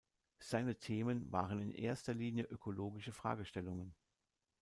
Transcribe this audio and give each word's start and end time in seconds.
Seine 0.39 0.79
Themen 0.79 1.31
waren 1.31 1.59
in 1.59 1.71
erster 1.71 2.15
Linie 2.15 2.45
ökologische 2.45 3.11
Fragestellungen. 3.11 3.93